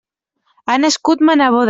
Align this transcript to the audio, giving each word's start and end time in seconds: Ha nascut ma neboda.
Ha 0.69 0.77
nascut 0.85 1.19
ma 1.29 1.33
neboda. 1.43 1.59